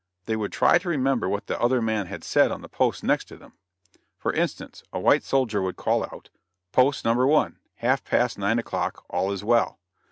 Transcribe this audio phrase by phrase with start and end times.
[0.25, 3.25] They would try to remember what the other man had said on the post next
[3.25, 3.53] to them.
[4.17, 6.31] For instance, a white soldier would call out:
[6.71, 7.31] "Post No.
[7.35, 9.77] I, half past nine o'clock, all is well!"